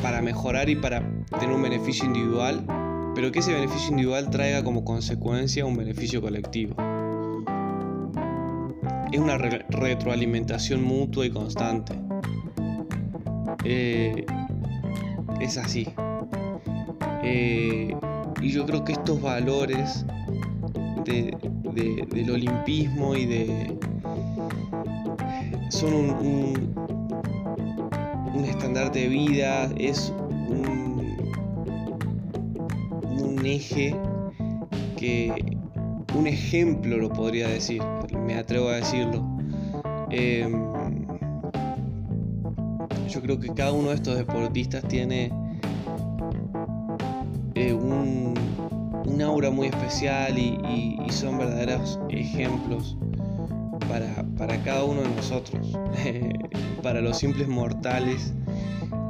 para 0.01 0.21
mejorar 0.21 0.69
y 0.69 0.75
para 0.75 1.01
tener 1.39 1.55
un 1.55 1.61
beneficio 1.61 2.05
individual, 2.05 2.65
pero 3.15 3.31
que 3.31 3.39
ese 3.39 3.53
beneficio 3.53 3.89
individual 3.89 4.29
traiga 4.29 4.63
como 4.63 4.85
consecuencia 4.85 5.65
un 5.65 5.75
beneficio 5.75 6.21
colectivo 6.21 6.75
es 9.11 9.19
una 9.19 9.37
retroalimentación 9.37 10.83
mutua 10.83 11.25
y 11.25 11.29
constante. 11.29 11.93
Eh, 13.63 14.25
es 15.39 15.57
así. 15.57 15.87
Eh, 17.23 17.95
y 18.41 18.49
yo 18.49 18.65
creo 18.65 18.83
que 18.83 18.93
estos 18.93 19.21
valores 19.21 20.05
del 21.05 22.29
olimpismo 22.29 23.15
y 23.15 23.25
de... 23.25 23.77
son 25.69 25.93
un, 25.93 26.75
un, 28.33 28.45
estandarte 28.45 28.99
de 28.99 29.07
vida, 29.07 29.69
es 29.77 30.13
un, 30.49 31.17
un 33.19 33.45
eje 33.45 33.95
que 34.95 35.33
un 36.15 36.27
ejemplo, 36.27 36.97
lo 36.97 37.09
podría 37.09 37.47
decir, 37.47 37.81
me 38.25 38.35
atrevo 38.35 38.69
a 38.69 38.77
decirlo. 38.77 39.25
Em, 40.09 40.67
yo 43.07 43.21
creo 43.21 43.39
que 43.39 43.49
cada 43.53 43.71
uno 43.71 43.89
de 43.89 43.95
estos 43.95 44.17
deportistas 44.17 44.87
tiene 44.87 45.31
eh, 47.55 47.73
un, 47.73 48.35
aura 49.21 49.49
muy 49.49 49.67
especial 49.67 50.37
y, 50.37 50.95
son 51.09 51.37
verdaderos 51.39 51.99
ejemplos 52.09 52.97
para, 54.47 54.63
cada 54.63 54.83
uno 54.85 55.01
de 55.01 55.09
nosotros, 55.09 55.77
para 56.83 57.01
los 57.01 57.17
simples 57.17 57.47
mortales 57.49 58.33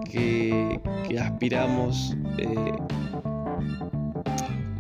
que, 0.10 0.80
aspiramos 1.20 2.18
eh, 2.38 2.72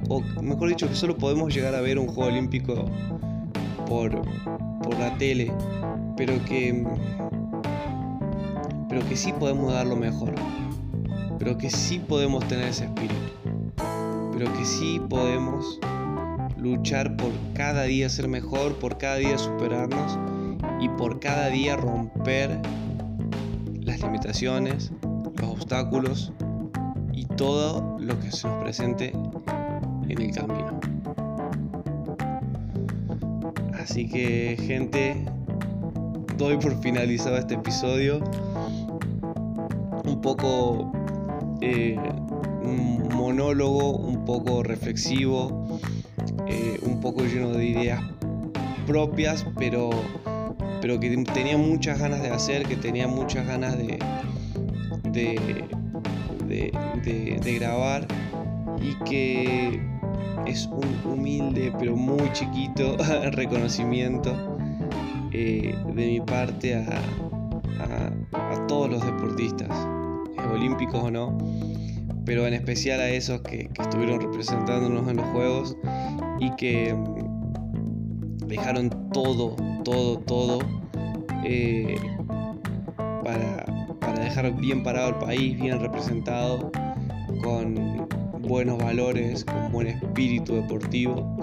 o 0.09 0.21
mejor 0.41 0.69
dicho, 0.69 0.87
que 0.89 0.95
solo 0.95 1.17
podemos 1.17 1.53
llegar 1.53 1.75
a 1.75 1.81
ver 1.81 1.99
un 1.99 2.07
Juego 2.07 2.29
Olímpico 2.29 2.85
por, 3.87 4.21
por 4.81 4.99
la 4.99 5.15
tele, 5.17 5.51
pero 6.15 6.33
que, 6.45 6.85
pero 8.89 9.07
que 9.07 9.15
sí 9.15 9.33
podemos 9.33 9.71
dar 9.73 9.85
lo 9.85 9.95
mejor, 9.95 10.33
pero 11.37 11.57
que 11.57 11.69
sí 11.69 11.99
podemos 11.99 12.47
tener 12.47 12.69
ese 12.69 12.85
espíritu, 12.85 13.15
pero 14.33 14.51
que 14.53 14.65
sí 14.65 14.99
podemos 15.07 15.79
luchar 16.57 17.15
por 17.15 17.31
cada 17.53 17.83
día 17.83 18.09
ser 18.09 18.27
mejor, 18.27 18.75
por 18.79 18.97
cada 18.97 19.17
día 19.17 19.37
superarnos 19.37 20.17
y 20.79 20.89
por 20.89 21.19
cada 21.19 21.47
día 21.47 21.75
romper 21.75 22.59
las 23.81 24.01
limitaciones, 24.01 24.91
los 25.39 25.51
obstáculos 25.51 26.31
y 27.13 27.25
todo 27.25 27.97
lo 27.99 28.19
que 28.19 28.31
se 28.31 28.47
nos 28.47 28.63
presente 28.63 29.13
en 30.07 30.21
el 30.21 30.31
camino. 30.31 30.79
Así 33.79 34.07
que 34.07 34.57
gente, 34.67 35.25
doy 36.37 36.57
por 36.57 36.79
finalizado 36.81 37.37
este 37.37 37.55
episodio. 37.55 38.21
Un 40.05 40.21
poco 40.21 40.91
eh, 41.61 41.97
monólogo, 43.27 43.91
un 43.91 44.25
poco 44.25 44.63
reflexivo, 44.63 45.79
eh, 46.47 46.79
un 46.83 47.01
poco 47.01 47.23
lleno 47.23 47.49
de 47.49 47.65
ideas 47.65 48.01
propias, 48.85 49.45
pero, 49.57 49.89
pero 50.81 50.99
que 50.99 51.09
tenía 51.33 51.57
muchas 51.57 51.99
ganas 51.99 52.21
de 52.21 52.29
hacer, 52.29 52.65
que 52.65 52.75
tenía 52.75 53.07
muchas 53.07 53.47
ganas 53.47 53.77
de, 53.77 53.99
de, 56.47 57.55
grabar 57.59 58.07
y 58.81 58.93
que 59.05 59.81
es 60.45 60.67
un 60.67 61.11
humilde 61.11 61.73
pero 61.79 61.95
muy 61.95 62.31
chiquito 62.33 62.95
reconocimiento 63.31 64.57
eh, 65.31 65.75
de 65.95 66.05
mi 66.07 66.21
parte 66.21 66.75
a, 66.75 67.01
todos 68.67 68.89
los 68.89 69.05
deportistas, 69.05 69.69
olímpicos 70.51 71.01
o 71.01 71.09
no, 71.09 71.37
pero 72.25 72.45
en 72.45 72.53
especial 72.53 72.99
a 72.99 73.07
esos 73.07 73.41
que 73.41 73.69
estuvieron 73.79 74.19
representándonos 74.19 75.07
en 75.09 75.17
los 75.17 75.25
Juegos 75.27 75.77
y 76.39 76.53
que 76.57 76.93
dejaron 78.47 78.89
todo, 79.11 79.55
todo, 79.83 80.19
todo 80.19 80.59
eh, 81.43 81.95
para, 83.23 83.65
dejar 84.21 84.51
bien 84.55 84.83
parado 84.83 85.09
el 85.09 85.15
país, 85.15 85.59
bien 85.59 85.79
representado, 85.79 86.71
con 87.43 88.07
buenos 88.41 88.77
valores, 88.77 89.45
con 89.45 89.71
buen 89.71 89.87
espíritu 89.87 90.55
deportivo, 90.55 91.37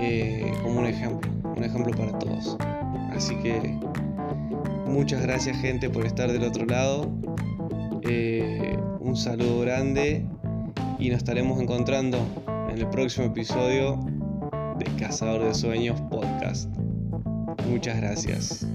eh, 0.00 0.52
como 0.62 0.80
un 0.80 0.86
ejemplo, 0.86 1.30
un 1.56 1.64
ejemplo 1.64 1.92
para 1.96 2.18
todos. 2.18 2.56
Así 3.12 3.36
que 3.36 3.78
muchas 4.86 5.22
gracias 5.22 5.56
gente 5.58 5.90
por 5.90 6.06
estar 6.06 6.32
del 6.32 6.44
otro 6.44 6.66
lado. 6.66 7.12
Eh, 8.02 8.76
un 9.00 9.16
saludo 9.16 9.60
grande 9.60 10.26
y 10.98 11.10
nos 11.10 11.18
estaremos 11.18 11.60
encontrando 11.60 12.18
en 12.70 12.78
el 12.78 12.88
próximo 12.88 13.26
episodio 13.26 13.98
de 14.78 14.84
Cazador 14.98 15.44
de 15.44 15.54
Sueños 15.54 16.00
Podcast. 16.14 16.68
Muchas 17.68 17.96
gracias. 17.96 18.66